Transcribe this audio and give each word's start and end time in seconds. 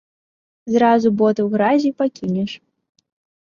Зразу 0.75 1.07
боты 1.19 1.41
ў 1.43 1.49
гразі 1.57 1.89
пакінеш. 2.01 2.51